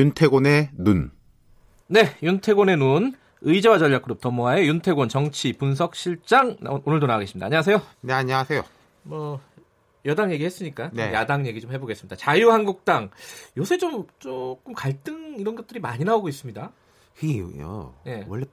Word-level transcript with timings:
윤태곤의 0.00 0.70
눈. 0.78 1.10
네, 1.86 2.16
윤태곤의 2.22 2.78
눈. 2.78 3.12
의자와 3.42 3.76
전략그룹 3.76 4.22
더모아의 4.22 4.66
윤태곤 4.66 5.10
정치 5.10 5.52
분석 5.52 5.94
실장 5.94 6.56
오늘도 6.86 7.06
나와 7.06 7.18
계십니다. 7.18 7.44
안녕하세요. 7.46 7.82
네, 8.00 8.14
안녕하세요. 8.14 8.62
뭐 9.02 9.40
여당 10.06 10.32
얘기했으니까 10.32 10.90
네. 10.94 11.12
야당 11.12 11.46
얘기 11.46 11.60
좀 11.60 11.70
해보겠습니다. 11.72 12.16
자유한국당 12.16 13.10
요새 13.58 13.76
좀 13.76 14.06
조금 14.18 14.72
갈등 14.72 15.36
이런 15.38 15.54
것들이 15.54 15.80
많이 15.80 16.02
나오고 16.02 16.30
있습니다. 16.30 16.72
이요. 17.22 17.94
네. 18.04 18.24
원래 18.26 18.46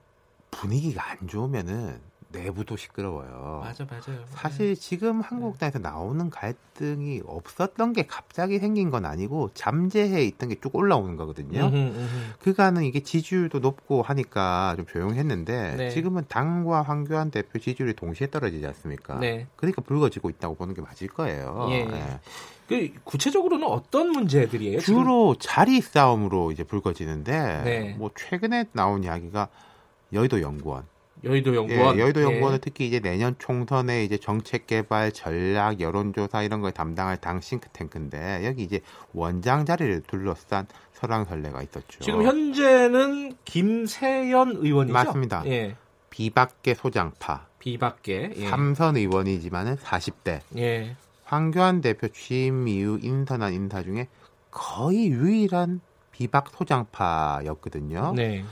분위기가 0.52 1.12
안 1.12 1.30
좋으면은 1.30 2.02
내부도 2.30 2.76
시끄러워요. 2.76 3.62
맞아, 3.64 3.86
맞아요. 3.90 4.20
사실 4.30 4.76
네. 4.76 4.76
지금 4.76 5.22
한국당에서 5.22 5.80
나오는 5.80 6.30
갈등이 6.30 7.22
없었던 7.26 7.94
게 7.94 8.06
갑자기 8.06 8.60
생긴 8.60 8.90
건 8.90 9.06
아니고 9.06 9.52
잠재해 9.54 10.24
있던 10.26 10.50
게 10.50 10.58
쭉 10.60 10.76
올라오는 10.76 11.16
거거든요. 11.16 11.66
음흠, 11.68 11.76
음흠. 11.76 12.08
그간은 12.40 12.84
이게 12.84 13.00
지지율도 13.02 13.60
높고 13.60 14.02
하니까 14.02 14.74
좀 14.76 14.86
조용했는데 14.88 15.76
네. 15.78 15.90
지금은 15.92 16.26
당과 16.28 16.82
황교안 16.82 17.32
대표 17.32 17.60
지지율이 17.60 17.94
동시에 17.94 18.30
떨어지지 18.30 18.66
않습니까? 18.68 19.20
네. 19.20 19.48
그러니까 19.56 19.82
불거지고 19.82 20.30
있다고 20.30 20.56
보는 20.56 20.74
게 20.74 20.82
맞을 20.82 21.08
거예요. 21.08 21.68
예. 21.72 21.86
네. 21.86 22.20
그 22.68 22.92
구체적으로는 23.06 23.66
어떤 23.68 24.10
문제들이에요? 24.10 24.80
주로 24.82 25.36
지금? 25.40 25.50
자리 25.56 25.80
싸움으로 25.80 26.52
이제 26.52 26.64
불거지는데 26.66 27.62
네. 27.64 27.96
뭐 27.98 28.12
최근에 28.14 28.66
나온 28.74 29.04
이야기가 29.06 29.48
여의도 30.12 30.42
연구원 30.42 30.84
여의도 31.24 31.56
연구원. 31.56 31.98
예, 31.98 32.02
여의도 32.02 32.22
연구원은 32.22 32.56
예. 32.56 32.60
특히 32.60 32.88
이제 32.88 33.00
내년 33.00 33.36
총선에 33.40 34.04
이제 34.04 34.18
정책 34.18 34.68
개발, 34.68 35.12
전략, 35.12 35.80
여론조사 35.80 36.44
이런 36.44 36.62
걸 36.62 36.72
담당할 36.72 37.18
당 37.18 37.42
싱크탱크인데 37.42 38.46
여기 38.46 38.64
이제 38.64 38.82
원장 39.14 39.66
자리를 39.66 40.04
둘러싼 40.08 40.68
설왕설래가 40.94 41.62
있었죠. 41.64 42.00
지금 42.00 42.24
현재는 42.24 43.36
김세연 43.46 44.58
의원이죠. 44.58 44.94
맞습니다. 44.94 45.44
예. 45.48 45.76
비박계 46.10 46.74
소장파. 46.76 47.48
비박계. 47.60 48.34
예. 48.36 48.48
삼선 48.48 48.98
의원이지만은 48.98 49.78
40대. 49.78 50.42
예. 50.58 50.96
황교안 51.26 51.82
대표 51.82 52.08
취임 52.08 52.68
이후 52.68 52.98
인선한 53.02 53.54
인사 53.54 53.84
중에 53.84 54.08
거의 54.50 55.10
유일한 55.10 55.82
비박 56.12 56.50
소장파였거든요. 56.50 58.14
네. 58.16 58.44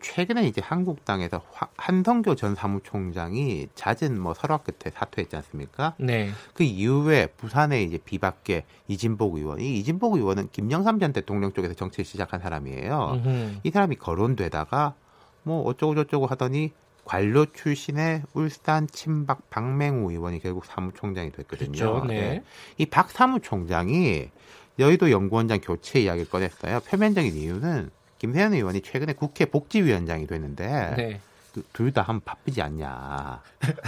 최근에 0.00 0.46
이제 0.46 0.60
한국당에서 0.64 1.42
한성교 1.76 2.34
전 2.36 2.54
사무총장이 2.54 3.68
잦은 3.74 4.20
뭐 4.20 4.34
설화 4.34 4.58
끝에 4.58 4.90
사퇴했지 4.92 5.36
않습니까? 5.36 5.94
네. 5.98 6.30
그 6.54 6.62
이후에 6.62 7.26
부산에 7.26 7.82
이제 7.82 7.98
비박계 7.98 8.64
이진복 8.88 9.36
의원, 9.36 9.60
이 9.60 9.78
이진복 9.78 10.16
의원은 10.16 10.48
김영삼 10.52 11.00
전 11.00 11.12
대통령 11.12 11.52
쪽에서 11.52 11.74
정치를 11.74 12.04
시작한 12.04 12.40
사람이에요. 12.40 13.20
음흠. 13.24 13.60
이 13.62 13.70
사람이 13.70 13.96
거론되다가 13.96 14.94
뭐 15.42 15.62
어쩌고 15.64 15.94
저쩌고 15.94 16.26
하더니 16.26 16.72
관료 17.04 17.44
출신의 17.44 18.22
울산 18.32 18.86
친박 18.86 19.50
박맹우 19.50 20.10
의원이 20.10 20.40
결국 20.40 20.64
사무총장이 20.64 21.32
됐거든요. 21.32 21.72
그렇죠. 21.72 22.04
네. 22.06 22.20
네. 22.20 22.44
이박 22.78 23.10
사무총장이 23.10 24.30
여의도 24.78 25.10
연구원장 25.10 25.60
교체 25.60 26.00
이야기를 26.00 26.30
꺼냈어요. 26.30 26.80
표면적인 26.80 27.34
이유는 27.34 27.90
김세현 28.24 28.54
의원이 28.54 28.80
최근에 28.80 29.12
국회 29.12 29.44
복지위원장이 29.44 30.26
됐는데 30.26 30.94
네. 30.96 31.20
그 31.52 31.62
둘다 31.74 32.00
한번 32.00 32.22
바쁘지 32.24 32.62
않냐. 32.62 33.42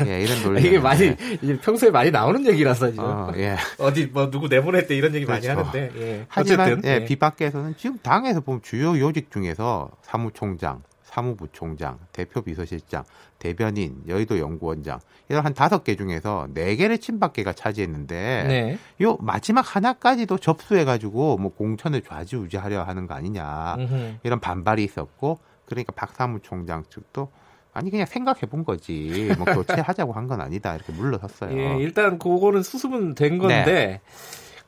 예, 0.06 0.20
이런 0.20 0.40
논리. 0.44 0.60
이게 0.60 0.78
많이 0.78 1.16
평소에 1.62 1.90
많이 1.90 2.10
나오는 2.10 2.46
얘기라서 2.46 2.90
지금. 2.90 3.04
어, 3.04 3.32
예. 3.36 3.56
어디 3.78 4.06
뭐 4.06 4.30
누구 4.30 4.48
내보냈대 4.48 4.94
이런 4.94 5.14
얘기 5.14 5.24
그렇죠. 5.24 5.48
많이 5.48 5.58
하는데. 5.58 5.90
예. 5.98 6.26
하지만 6.28 6.70
어쨌든 6.72 6.90
예, 6.90 6.96
예. 6.96 7.04
비박계에서는 7.06 7.76
지금 7.78 7.98
당에서 8.02 8.42
보면 8.42 8.60
주요 8.62 8.98
요직 8.98 9.30
중에서 9.32 9.90
사무총장, 10.02 10.82
사무부총장, 11.06 11.98
대표 12.12 12.42
비서실장, 12.42 13.04
대변인, 13.38 14.02
여의도 14.06 14.38
연구원장 14.38 14.98
이런 15.28 15.44
한 15.44 15.54
다섯 15.54 15.82
개 15.84 15.96
중에서 15.96 16.48
네 16.52 16.76
개를 16.76 16.98
친박계가 16.98 17.52
차지했는데 17.52 18.44
네. 18.48 18.78
요 19.02 19.16
마지막 19.20 19.74
하나까지도 19.76 20.38
접수해 20.38 20.84
가지고 20.84 21.38
뭐 21.38 21.52
공천을 21.54 22.02
좌지우지하려 22.02 22.82
하는 22.82 23.06
거 23.06 23.14
아니냐 23.14 23.76
음흠. 23.78 24.14
이런 24.24 24.40
반발이 24.40 24.84
있었고 24.84 25.38
그러니까 25.64 25.92
박 25.96 26.14
사무총장 26.14 26.84
측도 26.90 27.30
아니 27.72 27.90
그냥 27.90 28.06
생각해 28.06 28.40
본 28.48 28.64
거지 28.64 29.32
뭐 29.36 29.44
교체하자고 29.54 30.12
한 30.12 30.26
건 30.26 30.40
아니다 30.40 30.74
이렇게 30.74 30.92
물러섰어요. 30.92 31.56
예, 31.56 31.76
일단 31.78 32.18
그거는 32.18 32.62
수습은 32.62 33.14
된 33.14 33.38
건데. 33.38 33.64
네. 33.64 34.00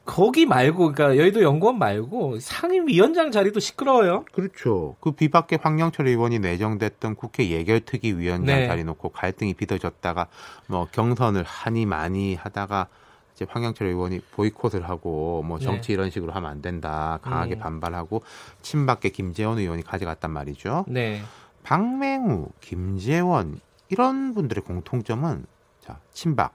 거기 0.08 0.46
말고 0.46 0.92
그러니까 0.92 1.18
여의도 1.18 1.42
연구원 1.42 1.78
말고 1.78 2.40
상임위원장 2.40 3.30
자리도 3.30 3.60
시끄러워요. 3.60 4.24
그렇죠. 4.32 4.96
그 5.00 5.12
비박계 5.12 5.58
황영철 5.60 6.08
의원이 6.08 6.38
내정됐던 6.38 7.14
국회 7.14 7.50
예결특위 7.50 8.14
위원장 8.16 8.56
네. 8.60 8.66
자리 8.66 8.84
놓고 8.84 9.10
갈등이 9.10 9.52
빚어졌다가 9.52 10.28
뭐 10.66 10.88
경선을 10.90 11.42
하니 11.42 11.84
많이 11.84 12.34
하다가 12.34 12.86
이제 13.34 13.44
황영철 13.46 13.88
의원이 13.88 14.20
보이콧을 14.32 14.88
하고 14.88 15.42
뭐 15.46 15.58
네. 15.58 15.66
정치 15.66 15.88
네. 15.88 15.92
이런 15.92 16.08
식으로 16.08 16.32
하면 16.32 16.50
안 16.50 16.62
된다 16.62 17.18
강하게 17.20 17.56
음. 17.56 17.58
반발하고 17.58 18.22
친박계 18.62 19.10
김재원 19.10 19.58
의원이 19.58 19.82
가져갔단 19.82 20.30
말이죠. 20.30 20.86
네. 20.88 21.20
박맹우, 21.64 22.48
김재원 22.62 23.60
이런 23.90 24.32
분들의 24.32 24.64
공통점은 24.64 25.44
자 25.80 25.98
친박, 26.14 26.54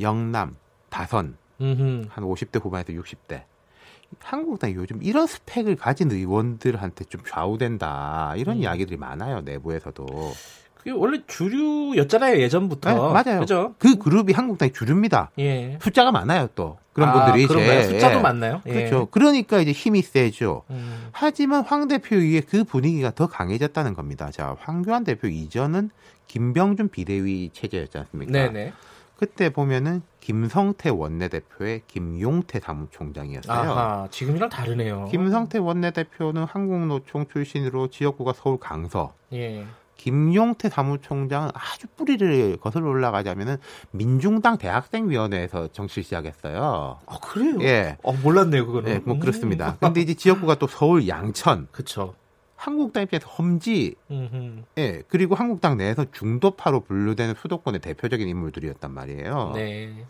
영남, 0.00 0.56
다선 0.88 1.36
음흠. 1.60 2.06
한 2.08 2.24
50대 2.24 2.62
후반에서 2.62 2.92
60대. 2.92 3.42
한국당이 4.18 4.74
요즘 4.74 5.02
이런 5.02 5.26
스펙을 5.26 5.76
가진 5.76 6.10
의원들한테 6.10 7.04
좀 7.04 7.20
좌우된다 7.26 8.34
이런 8.36 8.56
음. 8.56 8.62
이야기들이 8.62 8.96
많아요 8.96 9.40
내부에서도. 9.42 10.06
그게 10.74 10.90
원래 10.92 11.20
주류였잖아요 11.26 12.40
예전부터. 12.40 12.90
네, 12.90 13.22
맞아요. 13.22 13.40
그죠? 13.40 13.74
그 13.78 13.96
그룹이 13.96 14.32
한국당의 14.32 14.72
주류입니다. 14.72 15.30
예. 15.38 15.78
숫자가 15.80 16.10
많아요 16.10 16.48
또 16.54 16.78
그런 16.92 17.10
아, 17.10 17.24
분들이 17.24 17.44
이제 17.44 17.84
숫자도 17.84 18.18
예. 18.18 18.20
많나요? 18.20 18.62
예. 18.66 18.72
그렇죠. 18.72 19.06
그러니까 19.10 19.60
이제 19.60 19.72
힘이 19.72 20.02
세죠. 20.02 20.62
음. 20.70 21.08
하지만 21.12 21.62
황 21.62 21.86
대표 21.86 22.16
위에 22.16 22.40
그 22.40 22.64
분위기가 22.64 23.10
더 23.10 23.26
강해졌다는 23.26 23.94
겁니다. 23.94 24.30
자 24.32 24.56
황교안 24.58 25.04
대표 25.04 25.28
이전은 25.28 25.90
김병준 26.26 26.88
비대위 26.88 27.50
체제였지 27.52 27.98
않습니까? 27.98 28.32
네네. 28.32 28.72
그때 29.20 29.50
보면은 29.50 30.00
김성태 30.20 30.88
원내대표의 30.88 31.82
김용태 31.86 32.58
사무총장이었어요. 32.58 33.70
아하, 33.70 34.08
지금이랑 34.10 34.48
다르네요. 34.48 35.08
김성태 35.10 35.58
원내대표는 35.58 36.44
한국노총 36.44 37.26
출신으로 37.30 37.88
지역구가 37.88 38.32
서울 38.34 38.58
강서. 38.58 39.12
예. 39.34 39.66
김용태 39.98 40.70
사무총장은 40.70 41.50
아주 41.52 41.86
뿌리를 41.98 42.56
거슬러 42.56 42.88
올라가자면은 42.88 43.58
민중당 43.90 44.56
대학생위원회에서 44.56 45.68
정치 45.72 46.02
시작했어요. 46.02 46.98
아 47.04 47.18
그래요? 47.20 47.58
예. 47.60 47.98
어 48.02 48.14
몰랐네요 48.14 48.64
그거는. 48.64 48.90
예, 48.90 48.98
뭐 49.04 49.18
그렇습니다. 49.18 49.76
근데 49.80 50.00
이제 50.00 50.14
지역구가 50.14 50.54
또 50.54 50.66
서울 50.66 51.06
양천. 51.06 51.68
그렇죠. 51.72 52.14
한국당 52.60 53.04
입장에서 53.04 53.26
험지, 53.26 53.94
예, 54.76 55.02
그리고 55.08 55.34
한국당 55.34 55.78
내에서 55.78 56.04
중도파로 56.12 56.80
분류되는 56.80 57.34
수도권의 57.40 57.80
대표적인 57.80 58.28
인물들이었단 58.28 58.92
말이에요. 58.92 59.52
네. 59.54 60.04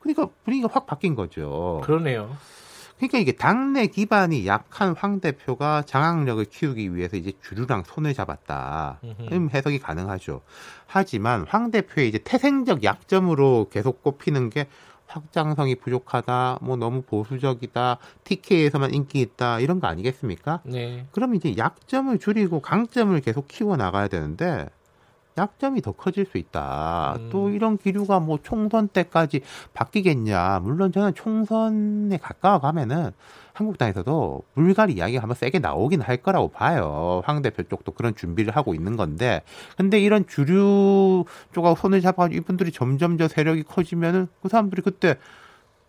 그러니까 0.00 0.28
분위기가 0.44 0.68
확 0.70 0.84
바뀐 0.86 1.14
거죠. 1.14 1.80
그러네요. 1.84 2.36
그러니까 2.98 3.16
이게 3.16 3.32
당내 3.32 3.86
기반이 3.86 4.46
약한 4.46 4.94
황 4.94 5.20
대표가 5.20 5.80
장악력을 5.86 6.44
키우기 6.44 6.94
위해서 6.94 7.16
이제 7.16 7.32
주류랑 7.40 7.84
손을 7.86 8.12
잡았다. 8.12 9.00
음, 9.32 9.48
해석이 9.50 9.78
가능하죠. 9.78 10.42
하지만 10.86 11.46
황 11.48 11.70
대표의 11.70 12.10
이제 12.10 12.18
태생적 12.18 12.84
약점으로 12.84 13.68
계속 13.70 14.02
꼽히는 14.02 14.50
게 14.50 14.66
확장성이 15.10 15.74
부족하다, 15.74 16.58
뭐 16.62 16.76
너무 16.76 17.02
보수적이다, 17.02 17.98
TK에서만 18.24 18.94
인기 18.94 19.20
있다 19.20 19.60
이런 19.60 19.80
거 19.80 19.86
아니겠습니까? 19.88 20.60
네. 20.64 21.06
그럼 21.10 21.34
이제 21.34 21.56
약점을 21.56 22.18
줄이고 22.18 22.60
강점을 22.60 23.18
계속 23.20 23.48
키워 23.48 23.76
나가야 23.76 24.08
되는데 24.08 24.68
약점이 25.38 25.80
더 25.82 25.92
커질 25.92 26.26
수 26.26 26.38
있다. 26.38 27.16
음. 27.18 27.28
또 27.30 27.50
이런 27.50 27.78
기류가 27.78 28.20
뭐 28.20 28.38
총선 28.42 28.88
때까지 28.88 29.40
바뀌겠냐. 29.74 30.60
물론 30.62 30.92
저는 30.92 31.14
총선에 31.14 32.18
가까워 32.18 32.60
가면은 32.60 33.12
한국당에서도 33.52 34.42
물갈이 34.54 34.94
이야기가 34.94 35.22
한번 35.22 35.34
세게 35.34 35.58
나오긴 35.58 36.00
할 36.00 36.16
거라고 36.18 36.48
봐요. 36.48 37.22
황 37.24 37.42
대표 37.42 37.62
쪽도 37.62 37.92
그런 37.92 38.14
준비를 38.14 38.56
하고 38.56 38.74
있는 38.74 38.96
건데. 38.96 39.42
근데 39.76 40.00
이런 40.00 40.26
주류 40.26 41.24
쪽하고 41.52 41.76
손을 41.76 42.00
잡아가지고 42.00 42.36
이분들이 42.36 42.72
점점 42.72 43.18
저 43.18 43.28
세력이 43.28 43.64
커지면은 43.64 44.28
그 44.42 44.48
사람들이 44.48 44.82
그때 44.82 45.16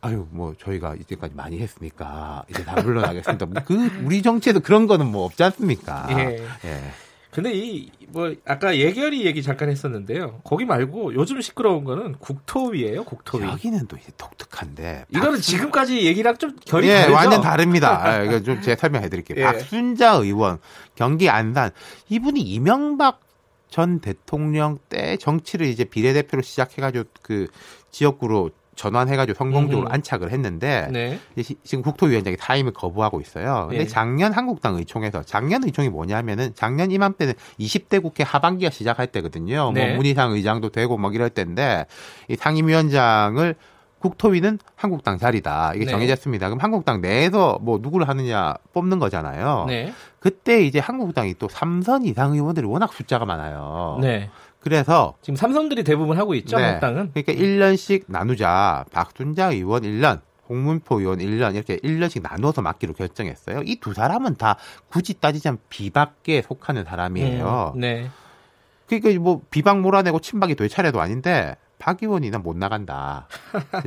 아유, 0.04 0.26
뭐, 0.32 0.56
저희가 0.58 0.96
이제까지 0.96 1.36
많이 1.36 1.60
했으니까, 1.60 2.44
이제 2.50 2.66
다 2.66 2.82
물러나겠습니다. 2.82 3.46
그, 3.64 3.76
우리 4.04 4.24
정치에도 4.24 4.60
그런 4.60 4.88
거는 4.88 5.06
뭐 5.06 5.26
없지 5.26 5.44
않습니까? 5.44 6.08
예. 6.10 6.44
예. 6.66 6.82
근데 7.32 7.52
이 7.54 7.90
뭐 8.12 8.34
아까 8.46 8.78
예결위 8.78 9.26
얘기 9.26 9.42
잠깐 9.42 9.70
했었는데요. 9.70 10.42
거기 10.44 10.66
말고 10.66 11.14
요즘 11.16 11.40
시끄러운 11.42 11.84
거는 11.84 12.14
국토위예요. 12.20 13.04
국토위. 13.06 13.46
여기는 13.48 13.88
또 13.88 13.98
이제 13.98 14.12
독특한데. 14.18 15.06
이거는 15.10 15.32
박순... 15.32 15.42
지금까지 15.42 16.06
얘기랑 16.06 16.38
좀 16.38 16.56
결이 16.66 16.88
예, 16.90 16.96
다르죠. 16.96 17.14
완전 17.14 17.42
다릅니다. 17.42 18.04
아, 18.04 18.24
이거 18.24 18.42
좀 18.42 18.62
제가 18.62 18.80
설명해 18.80 19.10
드릴게요. 19.10 19.40
예. 19.40 19.44
박순자 19.46 20.12
의원 20.16 20.60
경기 20.96 21.30
안산 21.30 21.72
이분이 22.10 22.42
이명박 22.42 23.22
전 23.70 24.00
대통령 24.00 24.78
때 24.90 25.16
정치를 25.18 25.68
이제 25.68 25.86
비례대표로 25.86 26.42
시작해가지고 26.42 27.06
그 27.22 27.48
지역구로 27.92 28.52
전환해가지고 28.82 29.38
성공적으로 29.38 29.88
음흠. 29.88 29.94
안착을 29.94 30.32
했는데 30.32 30.88
네. 30.92 31.20
지금 31.64 31.84
국토위원장이 31.84 32.36
타임을 32.38 32.74
거부하고 32.74 33.22
있어요. 33.22 33.68
근데 33.70 33.84
네. 33.84 33.88
작년 33.88 34.34
한국당 34.34 34.76
의총에서 34.76 35.22
작년 35.24 35.64
의총이 35.64 35.90
뭐냐면은 35.90 36.54
작년 36.56 36.90
이맘때는 36.90 37.34
20대 37.60 38.02
국회 38.02 38.24
하반기가 38.24 38.72
시작할 38.72 39.08
때거든요. 39.08 39.66
뭐 39.66 39.74
네. 39.74 39.88
뭐 39.88 39.98
문희상 39.98 40.32
의장도 40.32 40.70
되고 40.70 40.98
막 40.98 41.14
이럴 41.14 41.30
때인데 41.30 41.86
이 42.28 42.36
상임위원장을 42.36 43.56
국토위는 44.00 44.58
한국당 44.76 45.20
자리다. 45.20 45.74
이게 45.76 45.86
네. 45.86 45.92
정해졌습니다. 45.92 46.50
그럼 46.50 46.60
한국당 46.60 47.02
내에서 47.02 47.60
뭐 47.62 47.78
누구를 47.80 48.10
하느냐 48.10 48.56
뽑는 48.74 48.98
거잖아요. 48.98 49.66
네. 49.68 49.94
그때 50.20 50.64
이제 50.64 50.80
한국당이 50.80 51.36
또 51.38 51.48
3선 51.48 52.08
이상 52.08 52.34
의원들이 52.34 52.66
워낙 52.66 52.94
숫자가 52.94 53.26
많아요. 53.26 54.00
네. 54.02 54.32
그래서 54.62 55.16
지금 55.22 55.36
삼성들이 55.36 55.84
대부분 55.84 56.18
하고 56.18 56.34
있죠, 56.36 56.58
네. 56.58 56.64
한국당은. 56.64 57.12
그러니까 57.14 57.34
1년씩 57.34 58.04
나누자. 58.08 58.86
박순자 58.92 59.52
의원 59.54 59.82
1년, 59.82 60.22
홍문표 60.50 61.00
의원 61.00 61.20
1년 61.20 61.56
이렇게 61.56 61.78
1년씩 61.78 62.22
나눠서 62.22 62.62
맡기로 62.62 62.94
결정했어요. 62.94 63.62
이 63.66 63.78
두 63.80 63.94
사람은 63.94 64.36
다 64.36 64.58
굳이 64.90 65.16
따지자면 65.16 65.58
비박계에 65.70 66.44
속하는 66.44 66.86
사람이에요. 66.86 67.74
음, 67.76 67.80
네. 67.82 68.10
그러니까 68.88 69.20
뭐 69.20 69.42
비박 69.50 69.80
몰아내고 69.80 70.20
친박이 70.20 70.56
될 70.56 70.70
차례도 70.70 71.00
아닌데 71.02 71.56
박 71.80 71.98
의원이나 72.04 72.38
못 72.38 72.56
나간다. 72.56 73.28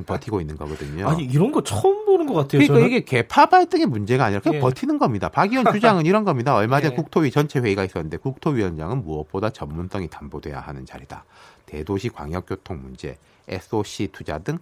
버티고 0.07 0.41
있는 0.41 0.57
거거든요. 0.57 1.09
아니 1.09 1.25
이런 1.25 1.53
거 1.53 1.63
처음 1.63 2.04
보는 2.15 2.27
것 2.27 2.35
같아요. 2.35 2.61
그러니까 2.61 2.75
저는? 2.75 2.87
이게 2.87 3.01
개파 3.05 3.47
발등의 3.47 3.87
문제가 3.87 4.25
아니라 4.25 4.41
그냥 4.41 4.57
예. 4.57 4.61
버티는 4.61 4.99
겁니다. 4.99 5.29
박 5.29 5.51
의원 5.51 5.73
주장은 5.73 6.07
이런 6.07 6.25
겁니다. 6.25 6.55
얼마 6.55 6.81
전 6.81 6.93
예. 6.93 6.97
국토위 6.97 7.31
전체 7.31 7.59
회의가 7.59 7.85
있었는데 7.85 8.19
국토위원장은 8.19 9.03
무엇보다 9.05 9.51
전문성이 9.51 10.09
담보돼야 10.09 10.61
하는 10.61 10.87
자리다. 10.87 11.25
대도시 11.67 12.11
광역교통 12.11 12.81
문제, 12.81 13.19
SOC 13.49 14.09
투자 14.13 14.39
등 14.39 14.59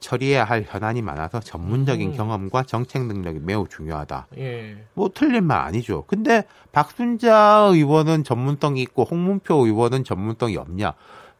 처리해야 0.00 0.44
할 0.44 0.64
현안이 0.66 1.02
많아서 1.02 1.40
전문적인 1.40 2.10
음. 2.10 2.16
경험과 2.16 2.64
정책 2.64 3.06
능력이 3.06 3.40
매우 3.42 3.66
중요하다. 3.68 4.28
예. 4.38 4.84
뭐 4.94 5.10
틀린 5.12 5.44
말 5.44 5.60
아니죠. 5.60 6.04
근데 6.06 6.44
박순자 6.72 7.70
의원은 7.72 8.24
전문성이 8.24 8.82
있고 8.82 9.04
홍문표 9.04 9.66
의원은 9.66 10.04
전문성이 10.04 10.56
없냐? 10.56 10.94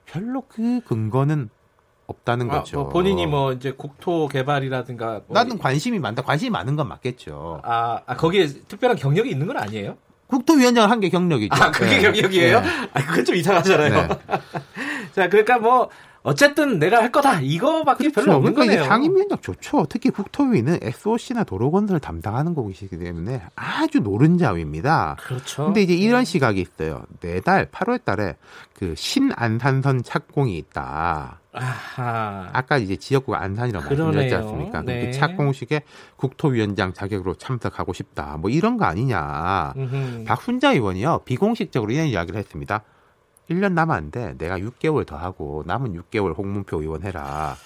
별로 0.06 0.43
그 0.49 0.81
근거는 0.81 1.50
없다는 2.06 2.50
아, 2.50 2.58
거죠. 2.61 2.81
뭐 2.82 2.88
본인이 2.88 3.26
뭐 3.26 3.53
이제 3.53 3.73
국토 3.76 4.29
개발이라든가 4.29 5.23
뭐 5.26 5.35
나는 5.35 5.58
관심이 5.58 5.99
많다. 5.99 6.23
관심이 6.23 6.50
많은 6.50 6.76
건 6.76 6.88
맞겠죠. 6.88 7.61
아, 7.64 8.00
아 8.06 8.17
거기에 8.17 8.47
특별한 8.69 8.97
경력이 8.97 9.29
있는 9.31 9.47
건 9.47 9.56
아니에요? 9.56 9.97
국토위원장 10.29 10.91
한 10.91 11.00
게 11.00 11.08
경력이죠. 11.08 11.55
아, 11.55 11.70
그게 11.70 11.97
네. 11.97 12.03
경력이에요? 12.03 12.61
네. 12.61 12.69
아, 12.94 13.00
그건 13.06 13.25
좀 13.25 13.35
이상하잖아요. 13.37 14.08
네. 14.08 14.19
자, 15.14 15.29
그러니까 15.29 15.58
뭐 15.58 15.88
어쨌든 16.26 16.81
내가 16.81 16.99
할 16.99 17.12
거다 17.12 17.40
이거밖에 17.40 18.11
그렇죠. 18.11 18.20
별로 18.20 18.37
없는 18.38 18.55
그러니까 18.55 18.75
거네요. 18.75 18.88
상임위원장 18.88 19.38
좋죠. 19.40 19.87
특히 19.88 20.11
국토위는 20.11 20.81
SOC나 20.82 21.44
도로건설 21.44 22.00
담당하는 22.00 22.52
곳이기 22.52 22.99
때문에 22.99 23.43
아주 23.55 24.00
노른자위입니다. 24.00 25.19
그렇죠. 25.20 25.67
근데 25.67 25.82
이제 25.82 25.94
이런 25.94 26.25
시각이 26.25 26.61
있어요. 26.61 27.05
내달 27.20 27.67
8월 27.67 28.05
달에 28.05 28.34
그 28.75 28.94
신안산선 28.96 30.02
착공이 30.02 30.58
있다. 30.58 31.38
아하. 31.52 32.50
아까 32.52 32.76
이제 32.78 32.96
지역구가 32.96 33.40
안산이라고 33.40 33.87
말씀드렸지 33.88 34.34
않습니까? 34.34 34.81
그 34.82 34.87
네. 34.90 35.06
그 35.06 35.12
착공식에 35.12 35.82
국토위원장 36.17 36.93
자격으로 36.93 37.34
참석하고 37.34 37.93
싶다. 37.93 38.37
뭐 38.40 38.50
이런 38.50 38.78
거 38.78 38.84
아니냐. 38.84 39.75
음흠. 39.76 40.25
박순자 40.25 40.73
의원이요. 40.73 41.20
비공식적으로 41.25 41.93
이런 41.93 42.06
이야기를 42.08 42.37
했습니다. 42.37 42.82
1년 43.51 43.73
남았는데 43.73 44.39
내가 44.39 44.59
6개월 44.59 45.07
더 45.07 45.17
하고 45.17 45.63
남은 45.67 45.95
6개월 45.95 46.37
홍문표 46.37 46.81
의원 46.81 47.03
해라. 47.03 47.57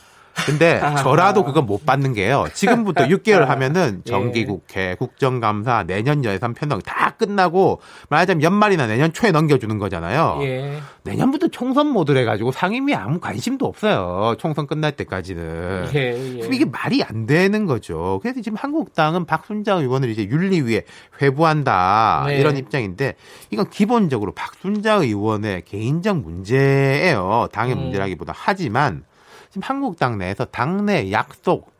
근데 0.46 0.80
저라도 1.02 1.44
그건 1.44 1.66
못 1.66 1.84
받는 1.84 2.14
게요. 2.14 2.46
지금부터 2.54 3.04
6개월 3.08 3.46
하면은 3.46 4.02
예. 4.06 4.10
정기국회, 4.10 4.96
국정감사, 4.96 5.84
내년 5.84 6.24
예산 6.24 6.54
편성 6.54 6.80
다 6.82 7.10
끝나고 7.18 7.80
말하자면 8.08 8.42
연말이나 8.42 8.86
내년 8.86 9.12
초에 9.12 9.30
넘겨주는 9.30 9.76
거잖아요. 9.78 10.38
예. 10.42 10.78
내년부터 11.02 11.48
총선 11.48 11.88
모드를 11.88 12.22
해가지고 12.22 12.52
상임위 12.52 12.94
아무 12.94 13.20
관심도 13.20 13.66
없어요. 13.66 14.36
총선 14.38 14.66
끝날 14.66 14.92
때까지는. 14.92 15.90
예, 15.94 16.40
예. 16.42 16.48
이게 16.52 16.64
말이 16.64 17.02
안 17.02 17.26
되는 17.26 17.66
거죠. 17.66 18.18
그래서 18.22 18.40
지금 18.40 18.56
한국당은 18.56 19.24
박순자 19.26 19.74
의원을 19.74 20.10
이제 20.10 20.24
윤리위에 20.24 20.84
회부한다 21.20 22.24
네. 22.26 22.38
이런 22.38 22.56
입장인데 22.56 23.14
이건 23.50 23.68
기본적으로 23.70 24.32
박순자 24.32 24.94
의원의 24.94 25.64
개인적 25.64 26.18
문제예요. 26.18 27.48
당의 27.52 27.74
음. 27.74 27.80
문제라기보다 27.82 28.32
하지만 28.36 29.04
지금 29.50 29.62
한국 29.64 29.98
당 29.98 30.16
내에서 30.16 30.44
당내 30.44 31.10
약속, 31.12 31.72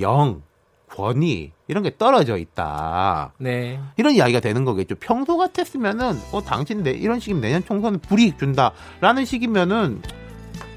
영, 0.00 0.42
권위 0.90 1.52
이런 1.68 1.82
게 1.82 1.96
떨어져 1.96 2.36
있다. 2.36 3.32
네. 3.38 3.80
이런 3.96 4.12
이야기가 4.12 4.40
되는 4.40 4.64
거겠죠. 4.64 4.96
평소 4.96 5.38
같았으면은 5.38 6.18
어 6.32 6.42
당신 6.42 6.82
내 6.82 6.90
이런 6.90 7.18
식이면 7.18 7.40
내년 7.40 7.64
총선 7.64 7.98
불이익 7.98 8.38
준다라는 8.38 9.24
식이면은 9.24 10.02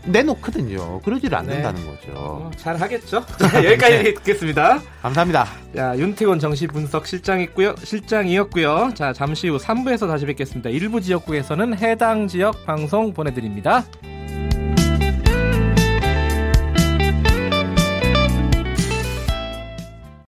내놓거든요. 0.05 1.01
그러질 1.01 1.33
않는다는 1.33 1.81
네. 1.81 1.87
거죠. 1.87 2.11
어, 2.15 2.51
잘 2.55 2.79
하겠죠. 2.79 3.25
자, 3.37 3.65
여기까지 3.65 3.97
네. 3.97 4.13
듣겠습니다. 4.13 4.79
감사합니다. 5.01 5.47
자, 5.75 5.97
윤태곤 5.97 6.39
정시 6.39 6.67
분석 6.67 7.07
실장이었고요. 7.07 7.75
실장이었고요. 7.83 8.91
자, 8.93 9.13
잠시 9.13 9.47
후 9.47 9.57
3부에서 9.57 10.07
다시 10.07 10.27
뵙겠습니다. 10.27 10.69
일부 10.69 11.01
지역국에서는 11.01 11.77
해당 11.79 12.27
지역 12.27 12.65
방송 12.65 13.13
보내 13.13 13.33
드립니다. 13.33 13.83